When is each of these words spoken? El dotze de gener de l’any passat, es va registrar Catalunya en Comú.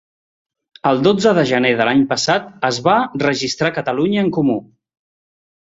El 0.91 1.01
dotze 1.07 1.33
de 1.39 1.43
gener 1.49 1.73
de 1.81 1.87
l’any 1.89 2.01
passat, 2.13 2.49
es 2.71 2.79
va 2.89 2.97
registrar 3.27 3.73
Catalunya 3.79 4.25
en 4.29 4.37
Comú. 4.39 4.61